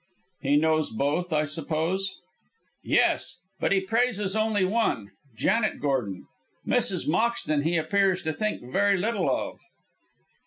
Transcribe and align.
"He 0.41 0.55
knows 0.57 0.89
both, 0.89 1.31
I 1.31 1.45
suppose?" 1.45 2.15
"Yes; 2.83 3.37
but 3.59 3.71
he 3.71 3.81
praises 3.81 4.35
only 4.35 4.65
one 4.65 5.11
Janet 5.35 5.79
Gordon. 5.79 6.25
Mrs. 6.65 7.07
Moxton 7.07 7.61
he 7.61 7.77
appears 7.77 8.23
to 8.23 8.33
think 8.33 8.63
very 8.71 8.97
little 8.97 9.29
of." 9.29 9.59